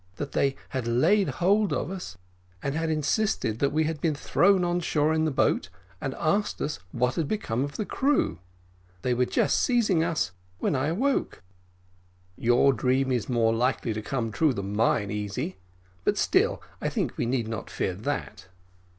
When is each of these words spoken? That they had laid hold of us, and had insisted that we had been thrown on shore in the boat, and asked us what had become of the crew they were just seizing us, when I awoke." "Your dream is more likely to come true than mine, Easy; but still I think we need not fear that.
That 0.15 0.31
they 0.31 0.55
had 0.69 0.87
laid 0.87 1.29
hold 1.29 1.71
of 1.71 1.91
us, 1.91 2.17
and 2.63 2.73
had 2.73 2.89
insisted 2.89 3.59
that 3.59 3.71
we 3.71 3.83
had 3.83 4.01
been 4.01 4.15
thrown 4.15 4.63
on 4.63 4.79
shore 4.79 5.13
in 5.13 5.25
the 5.25 5.29
boat, 5.29 5.69
and 6.01 6.15
asked 6.15 6.59
us 6.59 6.79
what 6.91 7.13
had 7.17 7.27
become 7.27 7.63
of 7.63 7.77
the 7.77 7.85
crew 7.85 8.39
they 9.03 9.13
were 9.13 9.27
just 9.27 9.59
seizing 9.59 10.03
us, 10.03 10.31
when 10.57 10.75
I 10.75 10.87
awoke." 10.87 11.43
"Your 12.35 12.73
dream 12.73 13.11
is 13.11 13.29
more 13.29 13.53
likely 13.53 13.93
to 13.93 14.01
come 14.01 14.31
true 14.31 14.55
than 14.55 14.75
mine, 14.75 15.11
Easy; 15.11 15.57
but 16.03 16.17
still 16.17 16.63
I 16.81 16.89
think 16.89 17.15
we 17.15 17.27
need 17.27 17.47
not 17.47 17.69
fear 17.69 17.93
that. 17.93 18.47